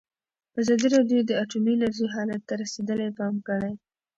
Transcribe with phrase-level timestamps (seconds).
[0.59, 3.71] ازادي راډیو د اټومي انرژي حالت ته رسېدلي پام کړی.